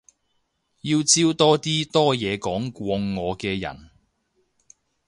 [0.81, 3.91] 要招多啲多嘢講過我嘅人